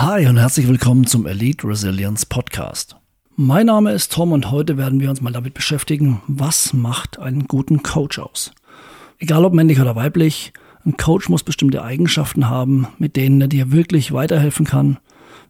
[0.00, 2.94] Hi und herzlich willkommen zum Elite Resilience Podcast.
[3.34, 7.48] Mein Name ist Tom und heute werden wir uns mal damit beschäftigen, was macht einen
[7.48, 8.52] guten Coach aus.
[9.18, 10.52] Egal ob männlich oder weiblich,
[10.84, 14.98] ein Coach muss bestimmte Eigenschaften haben, mit denen er dir wirklich weiterhelfen kann.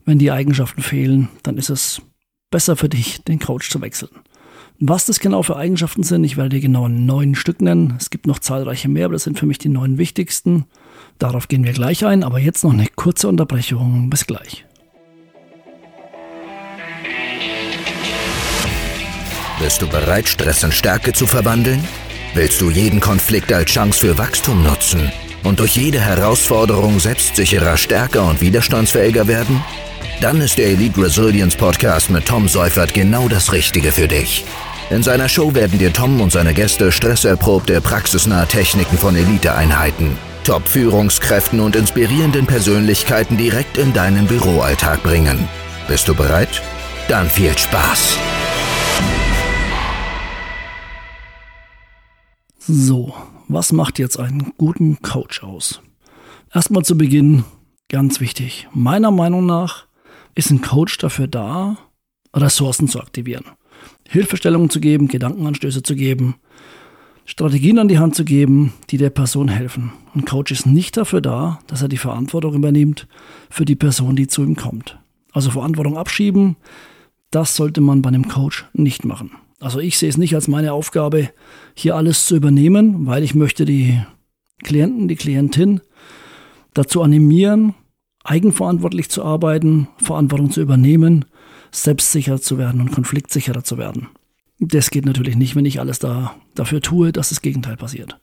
[0.06, 2.00] Wenn die Eigenschaften fehlen, dann ist es
[2.50, 4.12] besser für dich, den Coach zu wechseln.
[4.80, 7.96] Was das genau für Eigenschaften sind, ich werde dir genau neun Stück nennen.
[7.98, 10.64] Es gibt noch zahlreiche mehr, aber das sind für mich die neun wichtigsten.
[11.18, 14.08] Darauf gehen wir gleich ein, aber jetzt noch eine kurze Unterbrechung.
[14.08, 14.64] Bis gleich.
[19.60, 21.82] Bist du bereit, Stress in Stärke zu verwandeln?
[22.34, 25.10] Willst du jeden Konflikt als Chance für Wachstum nutzen
[25.42, 29.60] und durch jede Herausforderung selbstsicherer, stärker und widerstandsfähiger werden?
[30.20, 34.44] Dann ist der Elite Resilience Podcast mit Tom Seufert genau das Richtige für dich.
[34.90, 40.16] In seiner Show werden dir Tom und seine Gäste stresserprobte, praxisnahe Techniken von Eliteeinheiten,
[40.48, 45.46] Top-Führungskräften und inspirierenden Persönlichkeiten direkt in deinen Büroalltag bringen.
[45.88, 46.62] Bist du bereit?
[47.06, 48.16] Dann viel Spaß!
[52.60, 53.14] So,
[53.46, 55.82] was macht jetzt einen guten Coach aus?
[56.54, 57.44] Erstmal zu Beginn,
[57.90, 58.68] ganz wichtig.
[58.72, 59.84] Meiner Meinung nach
[60.34, 61.76] ist ein Coach dafür da,
[62.34, 63.44] Ressourcen zu aktivieren.
[64.08, 66.36] Hilfestellungen zu geben, Gedankenanstöße zu geben,
[67.30, 69.92] Strategien an die Hand zu geben, die der Person helfen.
[70.14, 73.06] Ein Coach ist nicht dafür da, dass er die Verantwortung übernimmt
[73.50, 74.98] für die Person, die zu ihm kommt.
[75.32, 76.56] Also Verantwortung abschieben,
[77.30, 79.32] das sollte man bei einem Coach nicht machen.
[79.60, 81.28] Also ich sehe es nicht als meine Aufgabe,
[81.74, 84.00] hier alles zu übernehmen, weil ich möchte die
[84.62, 85.82] Klienten, die Klientin
[86.72, 87.74] dazu animieren,
[88.24, 91.26] eigenverantwortlich zu arbeiten, Verantwortung zu übernehmen
[91.72, 94.08] selbstsicher zu werden und konfliktsicherer zu werden.
[94.60, 98.18] Das geht natürlich nicht, wenn ich alles da, dafür tue, dass das Gegenteil passiert.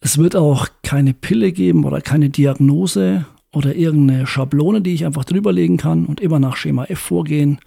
[0.00, 5.24] Es wird auch keine Pille geben oder keine Diagnose oder irgendeine Schablone, die ich einfach
[5.24, 7.60] drüberlegen kann und immer nach Schema F vorgehen.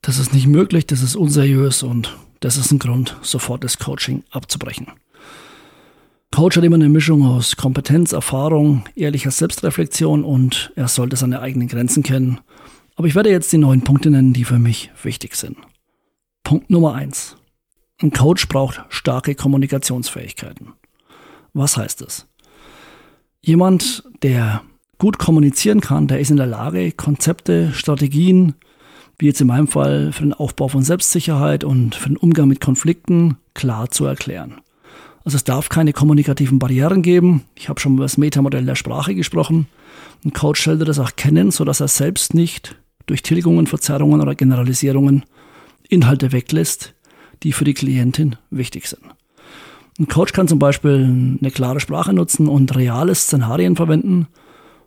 [0.00, 4.22] Das ist nicht möglich, das ist unseriös und das ist ein Grund, sofort das Coaching
[4.30, 4.88] abzubrechen.
[6.30, 11.68] Coach hat immer eine Mischung aus Kompetenz, Erfahrung, ehrlicher Selbstreflexion und er sollte seine eigenen
[11.68, 12.40] Grenzen kennen
[12.96, 15.58] aber ich werde jetzt die neun Punkte nennen, die für mich wichtig sind.
[16.46, 17.36] Punkt Nummer eins:
[18.00, 20.74] Ein Coach braucht starke Kommunikationsfähigkeiten.
[21.54, 22.28] Was heißt das?
[23.40, 24.62] Jemand, der
[24.96, 28.54] gut kommunizieren kann, der ist in der Lage, Konzepte, Strategien,
[29.18, 32.60] wie jetzt in meinem Fall für den Aufbau von Selbstsicherheit und für den Umgang mit
[32.60, 34.60] Konflikten, klar zu erklären.
[35.24, 37.42] Also es darf keine kommunikativen Barrieren geben.
[37.56, 39.66] Ich habe schon über das Metamodell der Sprache gesprochen.
[40.24, 42.76] Ein Coach sollte das auch kennen, sodass er selbst nicht
[43.06, 45.24] durch Tilgungen, Verzerrungen oder Generalisierungen
[45.88, 46.94] Inhalte weglässt,
[47.42, 49.02] die für die Klientin wichtig sind.
[49.98, 54.26] Ein Coach kann zum Beispiel eine klare Sprache nutzen und reale Szenarien verwenden,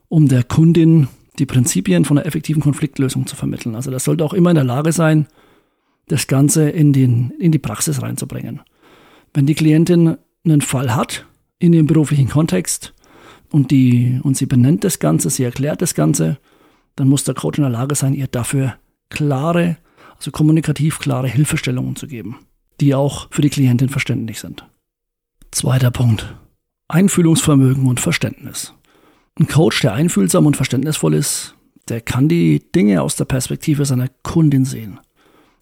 [0.08, 1.08] um der Kundin
[1.40, 3.76] die Prinzipien von einer effektiven Konfliktlösung zu vermitteln.
[3.76, 5.28] Also das sollte auch immer in der Lage sein,
[6.08, 8.62] das Ganze in, den, in die Praxis reinzubringen.
[9.34, 11.26] Wenn die Klientin einen Fall hat
[11.60, 12.94] in dem beruflichen Kontext
[13.52, 16.38] und, die, und sie benennt das Ganze, sie erklärt das Ganze,
[16.96, 18.76] dann muss der Coach in der Lage sein, ihr dafür
[19.10, 19.78] klare,
[20.20, 22.38] also kommunikativ klare Hilfestellungen zu geben,
[22.82, 24.66] die auch für die Klientin verständlich sind.
[25.52, 26.36] Zweiter Punkt.
[26.90, 28.74] Einfühlungsvermögen und Verständnis.
[29.40, 31.56] Ein Coach, der einfühlsam und verständnisvoll ist,
[31.88, 35.00] der kann die Dinge aus der Perspektive seiner Kundin sehen.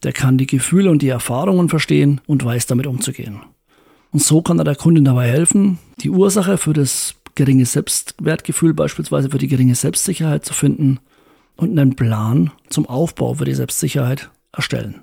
[0.03, 3.39] Der kann die Gefühle und die Erfahrungen verstehen und weiß damit umzugehen.
[4.11, 9.29] Und so kann er der Kundin dabei helfen, die Ursache für das geringe Selbstwertgefühl, beispielsweise
[9.29, 10.99] für die geringe Selbstsicherheit zu finden
[11.55, 15.01] und einen Plan zum Aufbau für die Selbstsicherheit erstellen.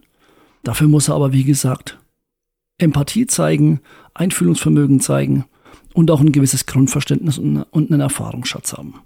[0.63, 1.99] Dafür muss er aber, wie gesagt,
[2.79, 3.81] Empathie zeigen,
[4.15, 5.45] Einfühlungsvermögen zeigen
[5.93, 9.01] und auch ein gewisses Grundverständnis und einen Erfahrungsschatz haben.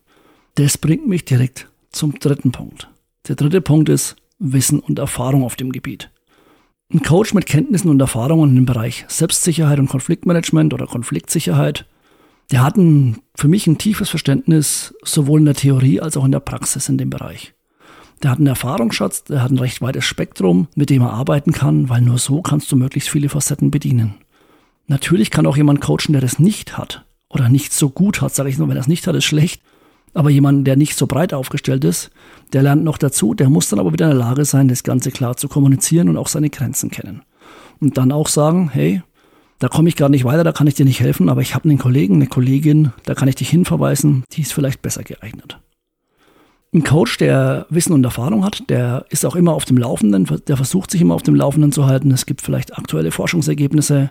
[0.55, 2.89] Das bringt mich direkt zum dritten Punkt.
[3.29, 6.11] Der dritte Punkt ist Wissen und Erfahrung auf dem Gebiet.
[6.93, 11.87] Ein Coach mit Kenntnissen und Erfahrungen im Bereich Selbstsicherheit und Konfliktmanagement oder Konfliktsicherheit
[12.51, 16.33] der hat ein, für mich ein tiefes Verständnis sowohl in der Theorie als auch in
[16.33, 17.55] der Praxis in dem Bereich.
[18.23, 21.89] Der hat einen Erfahrungsschatz, der hat ein recht weites Spektrum, mit dem er arbeiten kann,
[21.89, 24.15] weil nur so kannst du möglichst viele Facetten bedienen.
[24.89, 28.49] Natürlich kann auch jemand coachen, der das nicht hat oder nicht so gut hat, sage
[28.49, 29.63] ich nur, wenn er es nicht hat, ist schlecht.
[30.15, 32.11] Aber jemand, der nicht so breit aufgestellt ist,
[32.53, 35.11] der lernt noch dazu, der muss dann aber wieder in der Lage sein, das Ganze
[35.11, 37.23] klar zu kommunizieren und auch seine Grenzen kennen.
[37.79, 39.03] Und dann auch sagen, hey,
[39.59, 41.69] da komme ich gar nicht weiter, da kann ich dir nicht helfen, aber ich habe
[41.69, 45.59] einen Kollegen, eine Kollegin, da kann ich dich hinverweisen, die ist vielleicht besser geeignet.
[46.75, 50.57] Ein Coach, der Wissen und Erfahrung hat, der ist auch immer auf dem Laufenden, der
[50.57, 52.11] versucht sich immer auf dem Laufenden zu halten.
[52.11, 54.11] Es gibt vielleicht aktuelle Forschungsergebnisse,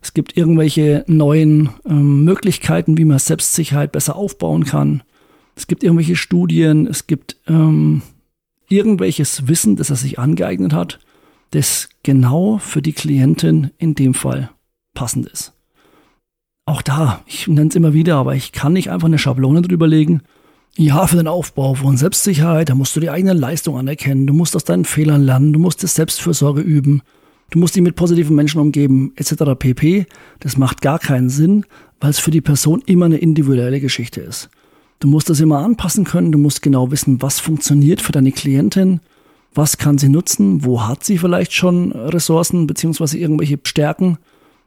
[0.00, 5.02] es gibt irgendwelche neuen ähm, Möglichkeiten, wie man Selbstsicherheit besser aufbauen kann.
[5.56, 8.02] Es gibt irgendwelche Studien, es gibt ähm,
[8.68, 11.00] irgendwelches Wissen, das er sich angeeignet hat,
[11.50, 14.50] das genau für die Klientin in dem Fall
[14.94, 15.52] passend ist.
[16.64, 19.88] Auch da, ich nenne es immer wieder, aber ich kann nicht einfach eine Schablone drüber
[19.88, 20.22] legen.
[20.76, 24.54] Ja, für den Aufbau von Selbstsicherheit, da musst du die eigene Leistung anerkennen, du musst
[24.54, 27.02] aus deinen Fehlern lernen, du musst das Selbstfürsorge üben,
[27.50, 29.56] du musst dich mit positiven Menschen umgeben, etc.
[29.58, 30.06] pp.
[30.38, 31.64] Das macht gar keinen Sinn,
[32.00, 34.50] weil es für die Person immer eine individuelle Geschichte ist.
[35.00, 39.00] Du musst das immer anpassen können, du musst genau wissen, was funktioniert für deine Klientin,
[39.54, 44.18] was kann sie nutzen, wo hat sie vielleicht schon Ressourcen beziehungsweise irgendwelche Stärken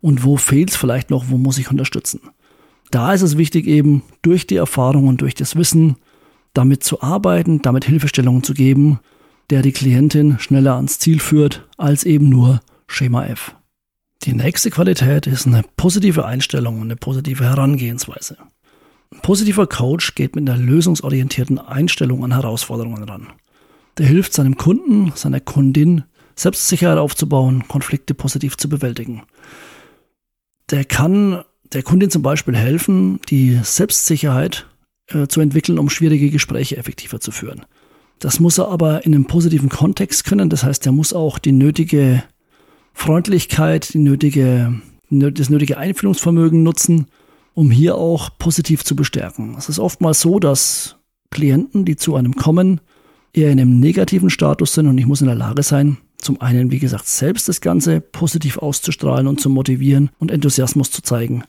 [0.02, 2.22] und wo fehlt es vielleicht noch, wo muss ich unterstützen.
[2.92, 5.96] Da ist es wichtig eben durch die Erfahrung und durch das Wissen
[6.54, 9.00] damit zu arbeiten, damit Hilfestellungen zu geben,
[9.50, 13.56] der die Klientin schneller ans Ziel führt als eben nur Schema F.
[14.24, 18.38] Die nächste Qualität ist eine positive Einstellung und eine positive Herangehensweise.
[19.14, 23.28] Ein positiver Coach geht mit einer lösungsorientierten Einstellung an Herausforderungen ran.
[23.98, 26.04] Der hilft seinem Kunden, seiner Kundin,
[26.36, 29.24] Selbstsicherheit aufzubauen, Konflikte positiv zu bewältigen.
[30.70, 34.68] Der kann der Kundin zum Beispiel helfen, die Selbstsicherheit
[35.08, 37.66] äh, zu entwickeln, um schwierige Gespräche effektiver zu führen.
[38.20, 40.50] Das muss er aber in einem positiven Kontext können.
[40.50, 42.24] Das heißt, er muss auch die nötige
[42.94, 44.80] Freundlichkeit, die nötige,
[45.10, 47.08] das nötige Einfühlungsvermögen nutzen,
[47.54, 49.56] um hier auch positiv zu bestärken.
[49.58, 50.98] Es ist oftmals so, dass
[51.32, 52.80] Klienten, die zu einem kommen,
[53.34, 56.70] eher in einem negativen Status sind und ich muss in der Lage sein, zum einen,
[56.70, 61.44] wie gesagt, selbst das Ganze positiv auszustrahlen und zu motivieren und Enthusiasmus zu zeigen.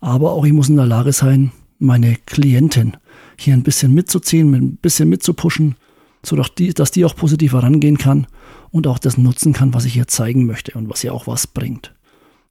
[0.00, 2.96] Aber auch ich muss in der Lage sein, meine Klientin
[3.38, 5.76] hier ein bisschen mitzuziehen, ein bisschen mitzupushen,
[6.24, 8.26] sodass die, dass die auch positiv herangehen kann
[8.70, 11.46] und auch das nutzen kann, was ich ihr zeigen möchte und was ihr auch was
[11.46, 11.94] bringt.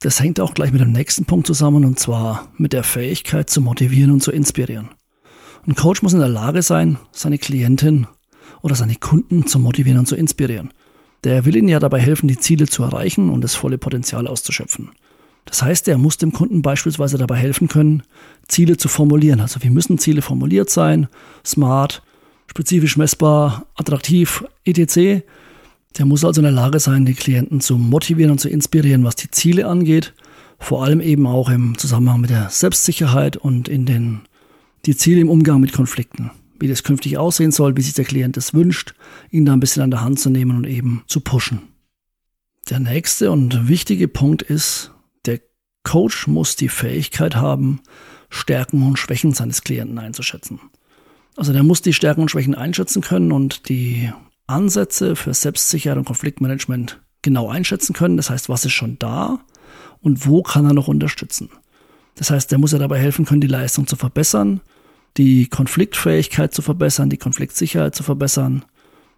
[0.00, 3.60] Das hängt auch gleich mit dem nächsten Punkt zusammen und zwar mit der Fähigkeit zu
[3.60, 4.90] motivieren und zu inspirieren.
[5.66, 8.06] Ein Coach muss in der Lage sein, seine Klientin
[8.62, 10.72] oder seine Kunden zu motivieren und zu inspirieren.
[11.24, 14.90] Der will ihnen ja dabei helfen, die Ziele zu erreichen und das volle Potenzial auszuschöpfen.
[15.46, 18.02] Das heißt, er muss dem Kunden beispielsweise dabei helfen können,
[18.48, 19.40] Ziele zu formulieren.
[19.40, 21.08] Also wie müssen Ziele formuliert sein?
[21.44, 22.02] Smart,
[22.48, 25.24] spezifisch messbar, attraktiv, etc.
[25.96, 29.16] Der muss also in der Lage sein, die Klienten zu motivieren und zu inspirieren, was
[29.16, 30.14] die Ziele angeht.
[30.58, 34.20] Vor allem eben auch im Zusammenhang mit der Selbstsicherheit und in den
[34.84, 36.30] die Ziele im Umgang mit Konflikten.
[36.58, 38.94] Wie das künftig aussehen soll, wie sich der Klient das wünscht,
[39.30, 41.62] ihn da ein bisschen an der Hand zu nehmen und eben zu pushen.
[42.70, 44.92] Der nächste und wichtige Punkt ist,
[45.86, 47.80] Coach muss die Fähigkeit haben,
[48.28, 50.60] Stärken und Schwächen seines Klienten einzuschätzen.
[51.36, 54.10] Also der muss die Stärken und Schwächen einschätzen können und die
[54.48, 58.16] Ansätze für Selbstsicherheit und Konfliktmanagement genau einschätzen können.
[58.16, 59.38] Das heißt, was ist schon da
[60.00, 61.50] und wo kann er noch unterstützen.
[62.16, 64.62] Das heißt, der muss ja dabei helfen können, die Leistung zu verbessern,
[65.16, 68.64] die Konfliktfähigkeit zu verbessern, die Konfliktsicherheit zu verbessern.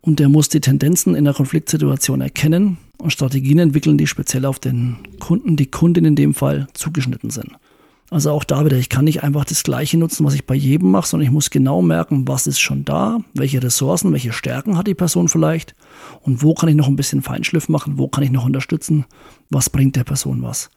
[0.00, 4.58] Und der muss die Tendenzen in der Konfliktsituation erkennen und Strategien entwickeln, die speziell auf
[4.58, 7.52] den Kunden, die Kundin in dem Fall, zugeschnitten sind.
[8.10, 10.90] Also auch da wieder, ich kann nicht einfach das Gleiche nutzen, was ich bei jedem
[10.90, 14.86] mache, sondern ich muss genau merken, was ist schon da, welche Ressourcen, welche Stärken hat
[14.86, 15.74] die Person vielleicht
[16.22, 19.04] und wo kann ich noch ein bisschen Feinschliff machen, wo kann ich noch unterstützen,
[19.50, 20.70] was bringt der Person was.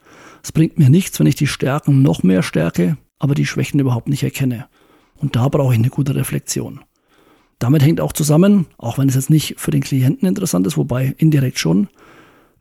[0.44, 4.10] Es bringt mir nichts, wenn ich die Stärken noch mehr stärke, aber die Schwächen überhaupt
[4.10, 4.66] nicht erkenne.
[5.16, 6.82] Und da brauche ich eine gute Reflexion.
[7.62, 11.14] Damit hängt auch zusammen, auch wenn es jetzt nicht für den Klienten interessant ist, wobei
[11.20, 11.90] indirekt schon,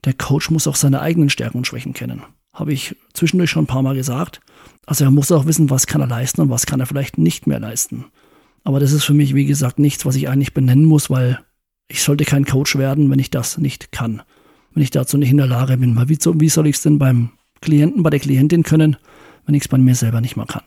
[0.04, 2.22] der Coach muss auch seine eigenen Stärken und Schwächen kennen.
[2.52, 4.42] Habe ich zwischendurch schon ein paar Mal gesagt.
[4.84, 7.46] Also er muss auch wissen, was kann er leisten und was kann er vielleicht nicht
[7.46, 8.04] mehr leisten.
[8.62, 11.40] Aber das ist für mich, wie gesagt, nichts, was ich eigentlich benennen muss, weil
[11.88, 14.20] ich sollte kein Coach werden, wenn ich das nicht kann.
[14.74, 15.96] Wenn ich dazu nicht in der Lage bin.
[15.96, 17.30] Weil wie, wie soll ich es denn beim
[17.62, 18.98] Klienten, bei der Klientin können,
[19.46, 20.64] wenn ich es bei mir selber nicht mal kann?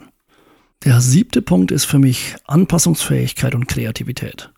[0.84, 4.52] Der siebte Punkt ist für mich Anpassungsfähigkeit und Kreativität.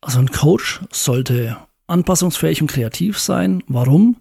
[0.00, 1.56] Also ein Coach sollte
[1.86, 3.62] anpassungsfähig und kreativ sein.
[3.66, 4.16] Warum?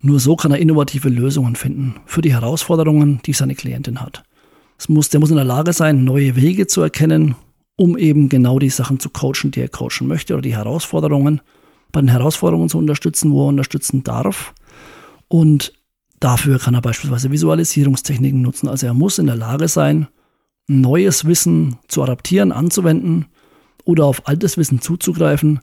[0.00, 4.24] Nur so kann er innovative Lösungen finden für die Herausforderungen, die seine Klientin hat.
[4.78, 7.36] Es muss, der muss in der Lage sein, neue Wege zu erkennen,
[7.76, 11.40] um eben genau die Sachen zu coachen, die er coachen möchte oder die Herausforderungen,
[11.92, 14.54] bei den Herausforderungen zu unterstützen, wo er unterstützen darf.
[15.28, 15.72] Und
[16.18, 18.68] dafür kann er beispielsweise Visualisierungstechniken nutzen.
[18.68, 20.08] Also er muss in der Lage sein,
[20.66, 23.26] neues Wissen zu adaptieren, anzuwenden
[23.84, 25.60] oder auf altes Wissen zuzugreifen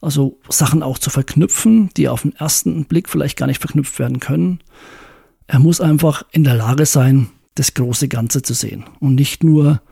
[0.00, 4.20] also Sachen auch zu verknüpfen, die auf den ersten Blick vielleicht gar nicht verknüpft werden
[4.20, 4.60] können.
[5.46, 9.82] Er muss einfach in der Lage sein, das große Ganze zu sehen und nicht nur,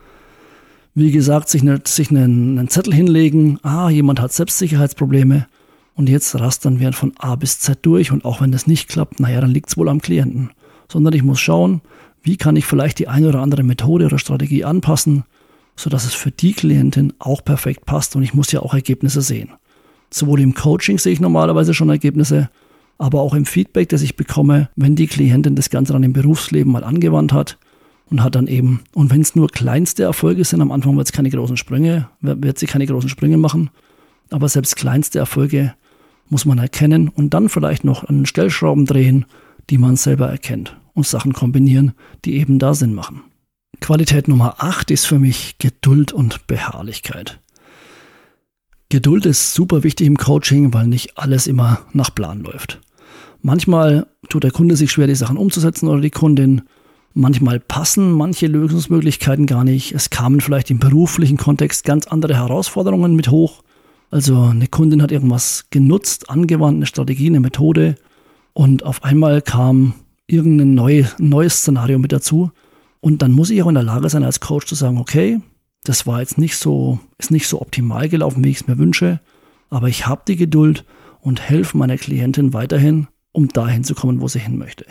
[0.95, 5.47] wie gesagt, sich, eine, sich einen, einen Zettel hinlegen, ah, jemand hat Selbstsicherheitsprobleme
[5.93, 9.19] und jetzt rastern wir von A bis Z durch und auch wenn das nicht klappt,
[9.19, 10.51] naja, dann liegt es wohl am Klienten.
[10.91, 11.81] Sondern ich muss schauen,
[12.23, 15.23] wie kann ich vielleicht die eine oder andere Methode oder Strategie anpassen,
[15.75, 19.51] sodass es für die Klientin auch perfekt passt und ich muss ja auch Ergebnisse sehen.
[20.11, 22.49] Sowohl im Coaching sehe ich normalerweise schon Ergebnisse,
[22.97, 26.71] aber auch im Feedback, das ich bekomme, wenn die Klientin das Ganze dann im Berufsleben
[26.71, 27.57] mal angewandt hat
[28.09, 31.13] und hat dann eben, und wenn es nur kleinste Erfolge sind, am Anfang wird es
[31.13, 33.69] keine großen Sprünge, wird sie keine großen Sprünge machen,
[34.31, 35.73] aber selbst kleinste Erfolge
[36.27, 39.25] muss man erkennen und dann vielleicht noch an Stellschrauben drehen,
[39.69, 41.93] die man selber erkennt und Sachen kombinieren,
[42.25, 43.23] die eben da Sinn machen.
[43.81, 47.39] Qualität Nummer 8 ist für mich Geduld und Beharrlichkeit.
[48.89, 52.81] Geduld ist super wichtig im Coaching, weil nicht alles immer nach Plan läuft.
[53.41, 56.63] Manchmal tut der Kunde sich schwer, die Sachen umzusetzen oder die Kundin.
[57.13, 59.93] Manchmal passen manche Lösungsmöglichkeiten gar nicht.
[59.93, 63.63] Es kamen vielleicht im beruflichen Kontext ganz andere Herausforderungen mit hoch.
[64.11, 67.95] Also eine Kundin hat irgendwas genutzt, angewandt, eine Strategie, eine Methode
[68.53, 69.93] und auf einmal kam
[70.29, 72.51] irgendein neu, neues Szenario mit dazu.
[73.01, 75.39] Und dann muss ich auch in der Lage sein, als Coach zu sagen, okay,
[75.83, 79.21] das war jetzt nicht so, ist nicht so optimal gelaufen, wie ich es mir wünsche,
[79.69, 80.85] aber ich habe die Geduld
[81.21, 84.85] und helfe meiner Klientin weiterhin, um dahin zu kommen, wo sie hin möchte.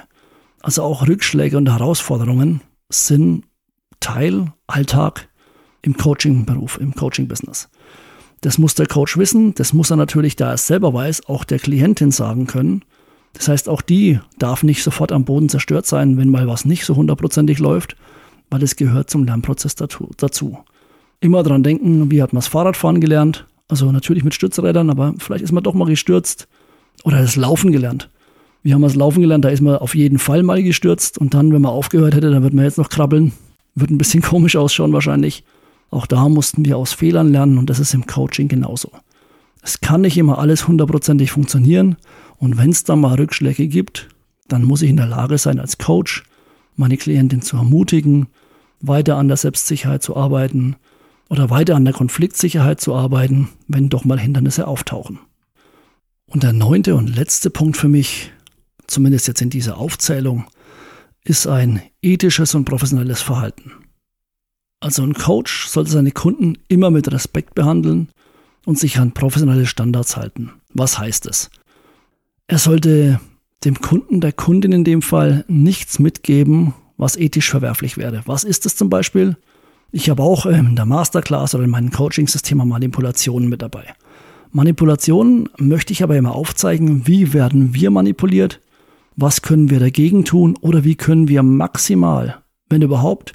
[0.61, 3.45] Also auch Rückschläge und Herausforderungen sind
[4.01, 5.29] Teil, Alltag
[5.83, 7.69] im Coaching-Beruf, im Coaching-Business.
[8.41, 11.45] Das muss der Coach wissen, das muss er natürlich, da er es selber weiß, auch
[11.45, 12.85] der Klientin sagen können.
[13.33, 16.85] Das heißt, auch die darf nicht sofort am Boden zerstört sein, wenn mal was nicht
[16.85, 17.97] so hundertprozentig läuft,
[18.51, 20.59] weil es gehört zum Lernprozess dazu.
[21.21, 23.47] Immer dran denken, wie hat man das Fahrradfahren gelernt?
[23.69, 26.49] Also natürlich mit Stützrädern, aber vielleicht ist man doch mal gestürzt
[27.05, 28.09] oder das Laufen gelernt.
[28.63, 31.53] Wir haben das Laufen gelernt, da ist man auf jeden Fall mal gestürzt und dann,
[31.53, 33.33] wenn man aufgehört hätte, dann wird man jetzt noch krabbeln.
[33.75, 35.45] Wird ein bisschen komisch ausschauen wahrscheinlich.
[35.91, 38.91] Auch da mussten wir aus Fehlern lernen und das ist im Coaching genauso.
[39.63, 41.97] Es kann nicht immer alles hundertprozentig funktionieren
[42.39, 44.09] und wenn es dann mal Rückschläge gibt,
[44.47, 46.25] dann muss ich in der Lage sein, als Coach
[46.77, 48.29] meine Klientin zu ermutigen,
[48.81, 50.77] weiter an der Selbstsicherheit zu arbeiten
[51.29, 55.19] oder weiter an der Konfliktsicherheit zu arbeiten, wenn doch mal Hindernisse auftauchen.
[56.27, 58.31] Und der neunte und letzte Punkt für mich,
[58.87, 60.45] zumindest jetzt in dieser Aufzählung,
[61.25, 63.73] ist ein ethisches und professionelles Verhalten.
[64.81, 68.09] Also ein Coach sollte seine Kunden immer mit Respekt behandeln
[68.65, 70.53] und sich an professionelle Standards halten.
[70.73, 71.51] Was heißt es?
[72.51, 73.21] Er sollte
[73.65, 78.23] dem Kunden, der Kundin in dem Fall, nichts mitgeben, was ethisch verwerflich wäre.
[78.25, 79.37] Was ist es zum Beispiel?
[79.93, 83.85] Ich habe auch in der Masterclass oder in meinem Coaching-System Manipulationen mit dabei.
[84.51, 88.63] Manipulationen möchte ich aber immer aufzeigen, wie werden wir manipuliert,
[89.15, 93.35] was können wir dagegen tun oder wie können wir maximal, wenn überhaupt,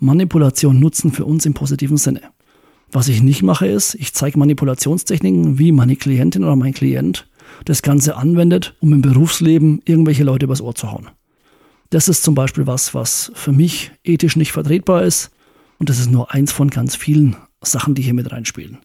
[0.00, 2.20] Manipulation nutzen für uns im positiven Sinne.
[2.92, 7.26] Was ich nicht mache ist, ich zeige Manipulationstechniken, wie meine Klientin oder mein Klient
[7.64, 11.08] das Ganze anwendet, um im Berufsleben irgendwelche Leute übers Ohr zu hauen.
[11.90, 15.30] Das ist zum Beispiel was, was für mich ethisch nicht vertretbar ist.
[15.78, 18.78] Und das ist nur eins von ganz vielen Sachen, die hier mit reinspielen.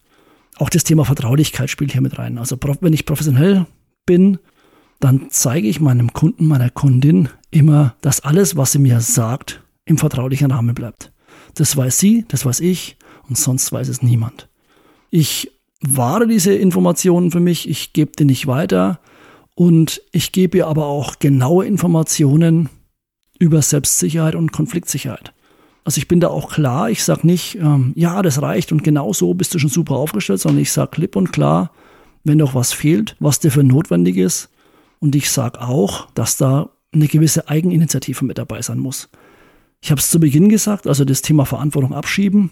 [0.58, 2.38] Auch das Thema Vertraulichkeit spielt hier mit rein.
[2.38, 3.66] Also wenn ich professionell
[4.06, 4.38] bin,
[4.98, 9.98] dann zeige ich meinem Kunden, meiner Kundin immer, dass alles, was sie mir sagt, im
[9.98, 11.12] vertraulichen Rahmen bleibt.
[11.54, 12.96] Das weiß sie, das weiß ich
[13.28, 14.48] und sonst weiß es niemand.
[15.10, 19.00] Ich wahre diese Informationen für mich, ich gebe die nicht weiter
[19.54, 22.68] und ich gebe ihr aber auch genaue Informationen
[23.38, 25.32] über Selbstsicherheit und Konfliktsicherheit.
[25.84, 29.12] Also ich bin da auch klar, ich sage nicht, ähm, ja, das reicht und genau
[29.12, 31.70] so bist du schon super aufgestellt, sondern ich sage klipp und klar,
[32.24, 34.48] wenn noch was fehlt, was dir für notwendig ist.
[34.98, 39.08] Und ich sage auch, dass da eine gewisse Eigeninitiative mit dabei sein muss.
[39.80, 42.50] Ich habe es zu Beginn gesagt, also das Thema Verantwortung abschieben.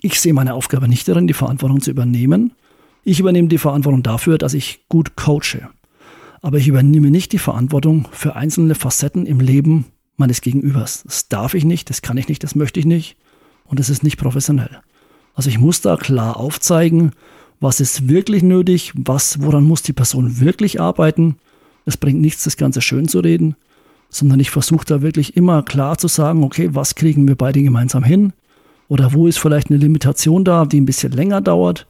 [0.00, 2.52] Ich sehe meine Aufgabe nicht darin, die Verantwortung zu übernehmen.
[3.04, 5.68] Ich übernehme die Verantwortung dafür, dass ich gut coache.
[6.40, 9.86] Aber ich übernehme nicht die Verantwortung für einzelne Facetten im Leben
[10.16, 11.02] meines Gegenübers.
[11.04, 13.16] Das darf ich nicht, das kann ich nicht, das möchte ich nicht.
[13.64, 14.80] Und das ist nicht professionell.
[15.34, 17.12] Also ich muss da klar aufzeigen,
[17.60, 21.36] was ist wirklich nötig, was, woran muss die Person wirklich arbeiten.
[21.84, 23.56] Es bringt nichts, das Ganze schön zu reden,
[24.10, 28.04] sondern ich versuche da wirklich immer klar zu sagen, okay, was kriegen wir beide gemeinsam
[28.04, 28.32] hin?
[28.88, 31.86] Oder wo ist vielleicht eine Limitation da, die ein bisschen länger dauert?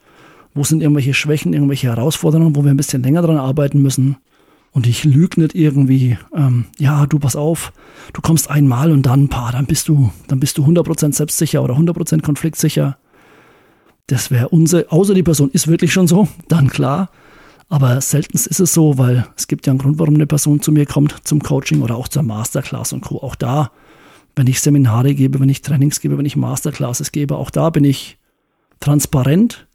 [0.55, 4.17] Wo sind irgendwelche Schwächen, irgendwelche Herausforderungen, wo wir ein bisschen länger dran arbeiten müssen?
[4.73, 7.73] Und ich lüge nicht irgendwie, ähm, ja, du pass auf,
[8.13, 11.75] du kommst einmal und dann, paar, dann bist du, dann bist du 100% selbstsicher oder
[11.75, 12.99] 100% konfliktsicher.
[14.09, 17.11] Das wäre unser, außer die Person ist wirklich schon so, dann klar.
[17.69, 20.73] Aber selten ist es so, weil es gibt ja einen Grund, warum eine Person zu
[20.73, 23.19] mir kommt zum Coaching oder auch zur Masterclass und Co.
[23.19, 23.71] Auch da,
[24.37, 27.85] wenn ich Seminare gebe, wenn ich Trainings gebe, wenn ich Masterclasses gebe, auch da bin
[27.85, 28.19] ich
[28.81, 29.67] transparent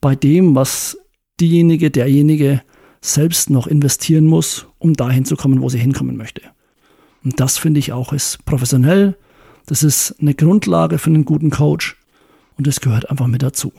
[0.00, 0.98] bei dem, was
[1.40, 2.62] diejenige, derjenige
[3.00, 6.42] selbst noch investieren muss, um dahin zu kommen, wo sie hinkommen möchte.
[7.24, 9.16] Und das finde ich auch ist professionell.
[9.66, 11.96] Das ist eine Grundlage für einen guten Coach.
[12.56, 13.72] Und das gehört einfach mit dazu.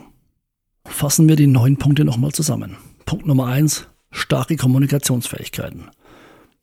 [0.85, 2.77] Fassen wir die neun Punkte nochmal zusammen.
[3.05, 5.89] Punkt Nummer eins, starke Kommunikationsfähigkeiten.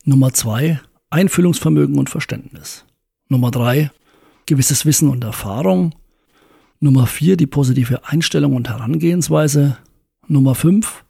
[0.04, 2.84] Nummer zwei, Einfühlungsvermögen und Verständnis.
[3.28, 3.90] Nummer drei,
[4.46, 5.94] gewisses Wissen und Erfahrung.
[6.80, 9.76] Nummer vier, die positive Einstellung und Herangehensweise.
[10.26, 11.04] Nummer fünf,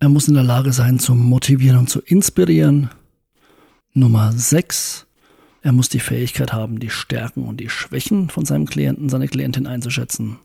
[0.00, 2.90] er muss in der Lage sein zu motivieren und zu inspirieren.
[3.92, 5.06] Nummer sechs,
[5.60, 9.66] er muss die Fähigkeit haben, die Stärken und die Schwächen von seinem Klienten, seiner Klientin
[9.66, 10.38] einzuschätzen.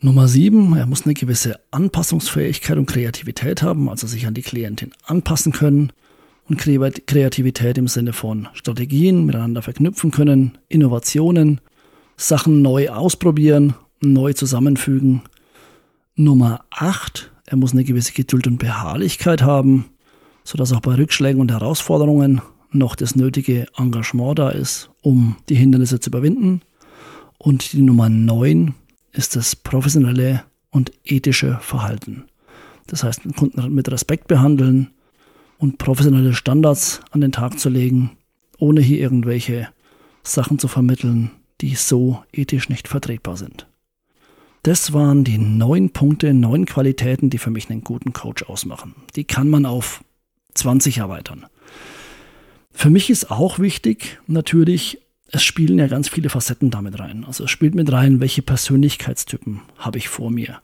[0.00, 4.92] Nummer sieben, er muss eine gewisse Anpassungsfähigkeit und Kreativität haben, also sich an die Klientin
[5.04, 5.92] anpassen können
[6.50, 11.60] und Kreativität im Sinne von Strategien miteinander verknüpfen können, Innovationen,
[12.16, 15.22] Sachen neu ausprobieren, neu zusammenfügen.
[16.16, 19.86] Nummer acht, er muss eine gewisse Geduld und Beharrlichkeit haben,
[20.42, 22.42] sodass auch bei Rückschlägen und Herausforderungen
[22.72, 26.62] noch das nötige Engagement da ist, um die Hindernisse zu überwinden.
[27.38, 28.74] Und die Nummer neun,
[29.12, 32.24] ist das professionelle und ethische Verhalten.
[32.88, 34.90] Das heißt, den Kunden mit Respekt behandeln
[35.60, 38.16] und professionelle Standards an den Tag zu legen,
[38.58, 39.68] ohne hier irgendwelche
[40.22, 43.66] Sachen zu vermitteln, die so ethisch nicht vertretbar sind.
[44.62, 48.94] Das waren die neun Punkte, neun Qualitäten, die für mich einen guten Coach ausmachen.
[49.16, 50.02] Die kann man auf
[50.54, 51.46] 20 erweitern.
[52.72, 54.98] Für mich ist auch wichtig, natürlich
[55.32, 57.24] es spielen ja ganz viele Facetten damit rein.
[57.24, 60.60] Also es spielt mit rein, welche Persönlichkeitstypen habe ich vor mir.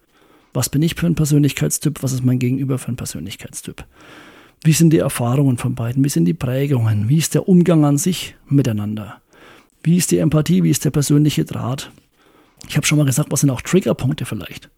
[0.53, 2.03] Was bin ich für ein Persönlichkeitstyp?
[2.03, 3.85] Was ist mein Gegenüber für ein Persönlichkeitstyp?
[4.62, 6.02] Wie sind die Erfahrungen von beiden?
[6.04, 7.08] Wie sind die Prägungen?
[7.08, 9.20] Wie ist der Umgang an sich miteinander?
[9.82, 10.62] Wie ist die Empathie?
[10.62, 11.90] Wie ist der persönliche Draht?
[12.68, 14.70] Ich habe schon mal gesagt, was sind auch Triggerpunkte vielleicht?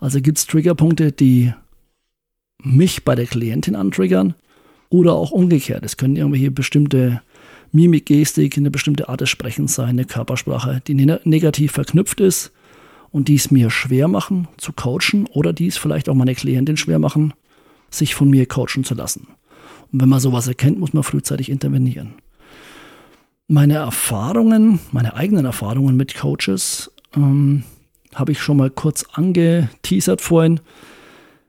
[0.00, 1.54] Also gibt es Triggerpunkte, die
[2.62, 4.34] mich bei der Klientin antriggern
[4.90, 5.84] oder auch umgekehrt.
[5.84, 7.22] Es können irgendwelche bestimmte
[7.72, 12.52] Mimik, Gestik, eine bestimmte Art des Sprechens sein, eine Körpersprache, die ne negativ verknüpft ist
[13.10, 16.76] und die es mir schwer machen zu coachen oder die es vielleicht auch meine Klientin
[16.76, 17.32] schwer machen,
[17.94, 19.28] sich von mir coachen zu lassen.
[19.92, 22.14] Und wenn man sowas erkennt, muss man frühzeitig intervenieren.
[23.48, 27.64] Meine Erfahrungen, meine eigenen Erfahrungen mit Coaches ähm,
[28.14, 30.60] habe ich schon mal kurz angeteasert vorhin.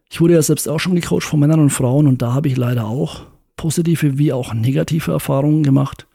[0.10, 2.58] Ich wurde ja selbst auch schon gecoacht von Männern und Frauen und da habe ich
[2.58, 3.22] leider auch
[3.56, 6.06] positive wie auch negative Erfahrungen gemacht.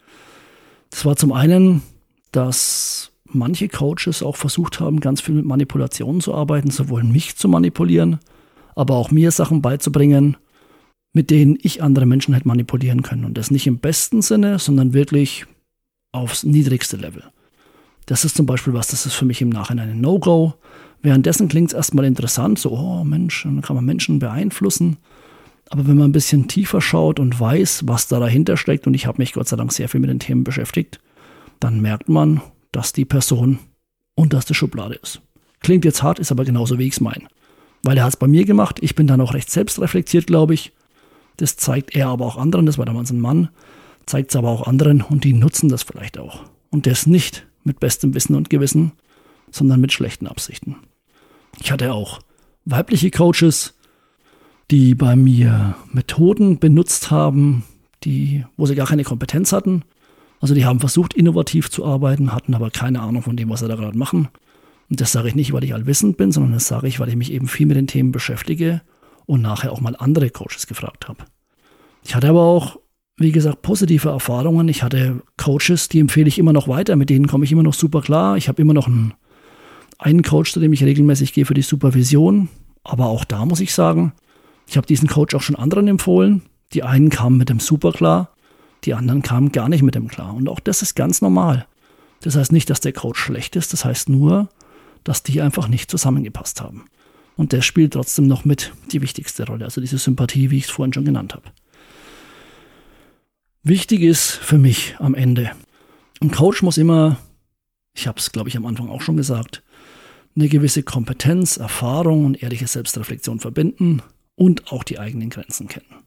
[0.91, 1.81] Das war zum einen,
[2.31, 7.47] dass manche Coaches auch versucht haben, ganz viel mit Manipulationen zu arbeiten, sowohl mich zu
[7.47, 8.19] manipulieren,
[8.79, 10.37] aber auch mir Sachen beizubringen,
[11.11, 13.25] mit denen ich andere Menschen hätte manipulieren können.
[13.25, 15.45] Und das nicht im besten Sinne, sondern wirklich
[16.13, 17.23] aufs niedrigste Level.
[18.05, 20.53] Das ist zum Beispiel was, das ist für mich im Nachhinein ein No-Go.
[21.01, 24.95] Währenddessen klingt es erstmal interessant, so, oh Mensch, dann kann man Menschen beeinflussen.
[25.69, 29.07] Aber wenn man ein bisschen tiefer schaut und weiß, was da dahinter steckt, und ich
[29.07, 31.01] habe mich Gott sei Dank sehr viel mit den Themen beschäftigt,
[31.59, 33.59] dann merkt man, dass die Person
[34.15, 35.21] unterste Schublade ist.
[35.59, 37.27] Klingt jetzt hart, ist aber genauso, wie ich es meine.
[37.83, 40.73] Weil er hat es bei mir gemacht, ich bin dann auch recht selbstreflektiert, glaube ich.
[41.37, 43.49] Das zeigt er aber auch anderen, das war damals ein Mann,
[44.05, 46.43] zeigt es aber auch anderen und die nutzen das vielleicht auch.
[46.69, 48.91] Und das nicht mit bestem Wissen und Gewissen,
[49.51, 50.75] sondern mit schlechten Absichten.
[51.61, 52.19] Ich hatte auch
[52.65, 53.73] weibliche Coaches,
[54.71, 57.63] die bei mir Methoden benutzt haben,
[58.03, 59.83] die, wo sie gar keine Kompetenz hatten.
[60.41, 63.67] Also die haben versucht, innovativ zu arbeiten, hatten aber keine Ahnung von dem, was sie
[63.67, 64.29] da gerade machen.
[64.89, 67.15] Und das sage ich nicht, weil ich allwissend bin, sondern das sage ich, weil ich
[67.15, 68.81] mich eben viel mit den Themen beschäftige
[69.25, 71.25] und nachher auch mal andere Coaches gefragt habe.
[72.03, 72.79] Ich hatte aber auch,
[73.17, 74.67] wie gesagt, positive Erfahrungen.
[74.67, 77.73] Ich hatte Coaches, die empfehle ich immer noch weiter, mit denen komme ich immer noch
[77.73, 78.37] super klar.
[78.37, 79.13] Ich habe immer noch einen,
[79.99, 82.49] einen Coach, zu dem ich regelmäßig gehe für die Supervision.
[82.83, 84.13] Aber auch da muss ich sagen,
[84.65, 86.41] ich habe diesen Coach auch schon anderen empfohlen.
[86.73, 88.29] Die einen kamen mit dem super klar,
[88.83, 90.33] die anderen kamen gar nicht mit dem klar.
[90.33, 91.67] Und auch das ist ganz normal.
[92.21, 94.49] Das heißt nicht, dass der Coach schlecht ist, das heißt nur,
[95.03, 96.85] dass die einfach nicht zusammengepasst haben.
[97.35, 100.69] Und das spielt trotzdem noch mit die wichtigste Rolle, also diese Sympathie, wie ich es
[100.69, 101.49] vorhin schon genannt habe.
[103.63, 105.51] Wichtig ist für mich am Ende,
[106.21, 107.17] ein Coach muss immer,
[107.93, 109.63] ich habe es glaube ich am Anfang auch schon gesagt,
[110.35, 114.01] eine gewisse Kompetenz, Erfahrung und ehrliche Selbstreflexion verbinden
[114.35, 116.03] und auch die eigenen Grenzen kennen.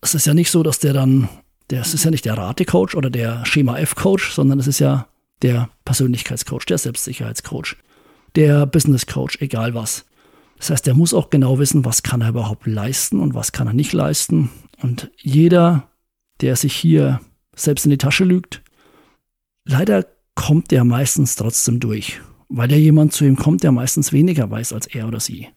[0.00, 1.28] Es ist ja nicht so, dass der dann,
[1.68, 5.06] das ist ja nicht der Ratecoach oder der Schema F-Coach, sondern es ist ja
[5.42, 7.76] der Persönlichkeitscoach, der Selbstsicherheitscoach,
[8.34, 10.06] der Business Coach, egal was.
[10.56, 13.66] Das heißt, der muss auch genau wissen, was kann er überhaupt leisten und was kann
[13.66, 14.48] er nicht leisten.
[14.80, 15.90] Und jeder,
[16.40, 17.20] der sich hier
[17.54, 18.62] selbst in die Tasche lügt,
[19.66, 24.50] leider kommt der meistens trotzdem durch, weil ja jemand zu ihm kommt, der meistens weniger
[24.50, 25.48] weiß als er oder sie.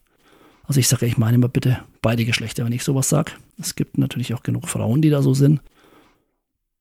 [0.64, 3.32] Also ich sage, ich meine immer bitte beide Geschlechter, wenn ich sowas sage.
[3.58, 5.62] Es gibt natürlich auch genug Frauen, die da so sind.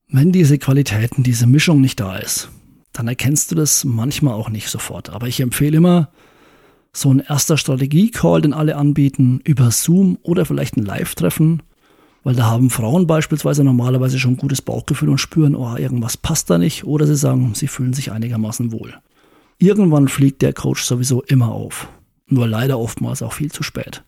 [0.10, 2.50] Wenn diese Qualitäten, diese Mischung nicht da ist,
[2.98, 5.10] dann erkennst du das manchmal auch nicht sofort.
[5.10, 6.10] Aber ich empfehle immer,
[6.94, 11.62] so ein erster Strategie-Call, den alle anbieten, über Zoom oder vielleicht ein Live-Treffen,
[12.24, 16.58] weil da haben Frauen beispielsweise normalerweise schon gutes Bauchgefühl und spüren, oh, irgendwas passt da
[16.58, 18.96] nicht, oder sie sagen, sie fühlen sich einigermaßen wohl.
[19.60, 21.90] Irgendwann fliegt der Coach sowieso immer auf.
[22.28, 24.04] Nur leider oftmals auch viel zu spät.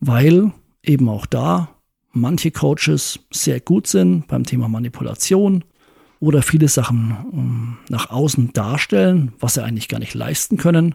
[0.00, 1.68] Weil eben auch da
[2.12, 5.64] manche Coaches sehr gut sind beim Thema Manipulation
[6.20, 10.94] oder viele Sachen ähm, nach außen darstellen, was sie eigentlich gar nicht leisten können.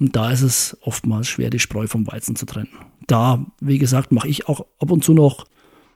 [0.00, 2.68] Und da ist es oftmals schwer, die Spreu vom Weizen zu trennen.
[3.06, 5.46] Da, wie gesagt, mache ich auch ab und zu noch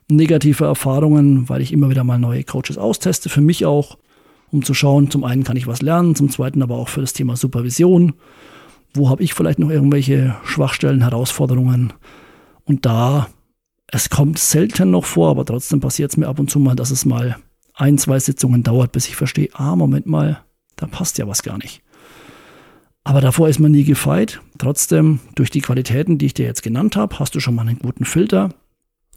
[0.09, 3.97] negative Erfahrungen, weil ich immer wieder mal neue Coaches austeste, für mich auch,
[4.51, 7.13] um zu schauen, zum einen kann ich was lernen, zum zweiten aber auch für das
[7.13, 8.13] Thema Supervision.
[8.93, 11.93] Wo habe ich vielleicht noch irgendwelche Schwachstellen, Herausforderungen?
[12.65, 13.29] Und da,
[13.87, 16.91] es kommt selten noch vor, aber trotzdem passiert es mir ab und zu mal, dass
[16.91, 17.37] es mal
[17.73, 20.43] ein, zwei Sitzungen dauert, bis ich verstehe, ah, Moment mal,
[20.75, 21.81] da passt ja was gar nicht.
[23.03, 24.41] Aber davor ist man nie gefeit.
[24.57, 27.79] Trotzdem, durch die Qualitäten, die ich dir jetzt genannt habe, hast du schon mal einen
[27.79, 28.49] guten Filter.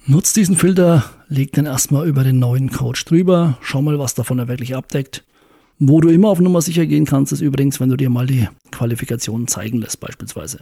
[0.07, 4.38] Nutz diesen Filter, leg den erstmal über den neuen Coach drüber, schau mal, was davon
[4.38, 5.25] er wirklich abdeckt.
[5.79, 8.49] Wo du immer auf Nummer sicher gehen kannst, ist übrigens, wenn du dir mal die
[8.71, 10.61] Qualifikationen zeigen lässt, beispielsweise.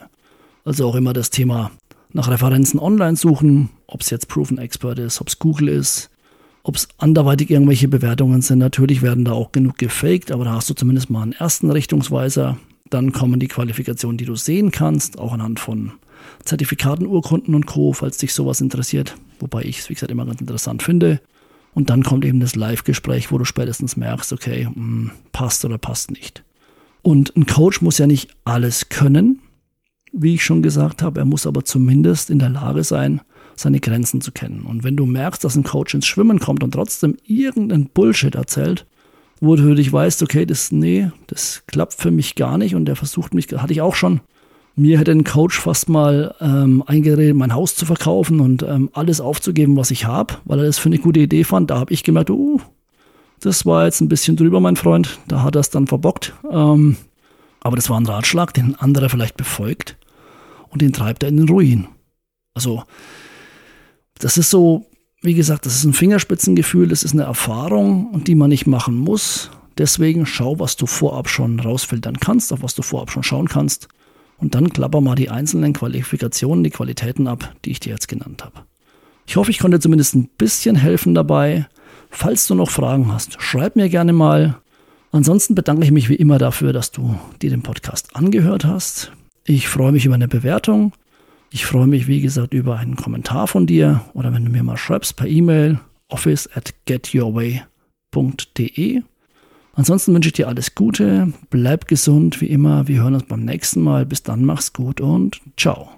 [0.64, 1.70] Also auch immer das Thema
[2.12, 6.10] nach Referenzen online suchen, ob es jetzt Proven Expert ist, ob es Google ist,
[6.64, 8.58] ob es anderweitig irgendwelche Bewertungen sind.
[8.58, 12.56] Natürlich werden da auch genug gefaked, aber da hast du zumindest mal einen ersten Richtungsweiser.
[12.88, 15.92] Dann kommen die Qualifikationen, die du sehen kannst, auch anhand von
[16.42, 19.14] Zertifikaten, Urkunden und Co., falls dich sowas interessiert.
[19.40, 21.20] Wobei ich es, wie gesagt, immer ganz interessant finde.
[21.74, 26.12] Und dann kommt eben das Live-Gespräch, wo du spätestens merkst, okay, hm, passt oder passt
[26.12, 26.44] nicht.
[27.02, 29.40] Und ein Coach muss ja nicht alles können,
[30.12, 31.20] wie ich schon gesagt habe.
[31.20, 33.20] Er muss aber zumindest in der Lage sein,
[33.56, 34.62] seine Grenzen zu kennen.
[34.62, 38.86] Und wenn du merkst, dass ein Coach ins Schwimmen kommt und trotzdem irgendeinen Bullshit erzählt,
[39.40, 42.96] wo du dich weißt, okay, das, nee, das klappt für mich gar nicht und der
[42.96, 44.20] versucht mich, hatte ich auch schon.
[44.76, 49.20] Mir hätte ein Coach fast mal ähm, eingeredet, mein Haus zu verkaufen und ähm, alles
[49.20, 51.70] aufzugeben, was ich habe, weil er das für eine gute Idee fand.
[51.70, 52.60] Da habe ich gemerkt, uh,
[53.40, 55.20] das war jetzt ein bisschen drüber, mein Freund.
[55.28, 56.32] Da hat er es dann verbockt.
[56.50, 56.96] Ähm,
[57.60, 59.96] aber das war ein Ratschlag, den ein anderer vielleicht befolgt
[60.70, 61.86] und den treibt er in den Ruin.
[62.54, 62.82] Also
[64.18, 64.86] das ist so,
[65.22, 69.50] wie gesagt, das ist ein Fingerspitzengefühl, das ist eine Erfahrung, die man nicht machen muss.
[69.78, 73.88] Deswegen schau, was du vorab schon rausfiltern kannst, auf was du vorab schon schauen kannst.
[74.38, 78.44] Und dann klapper mal die einzelnen Qualifikationen, die Qualitäten ab, die ich dir jetzt genannt
[78.44, 78.64] habe.
[79.26, 81.66] Ich hoffe, ich konnte zumindest ein bisschen helfen dabei.
[82.10, 84.60] Falls du noch Fragen hast, schreib mir gerne mal.
[85.10, 89.12] Ansonsten bedanke ich mich wie immer dafür, dass du dir den Podcast angehört hast.
[89.44, 90.92] Ich freue mich über eine Bewertung
[91.54, 94.76] ich freue mich, wie gesagt, über einen Kommentar von dir oder wenn du mir mal
[94.76, 99.02] schreibst per E-Mail office at getyourway.de.
[99.74, 103.82] Ansonsten wünsche ich dir alles Gute, bleib gesund wie immer, wir hören uns beim nächsten
[103.82, 104.04] Mal.
[104.04, 105.90] Bis dann, mach's gut und ciao.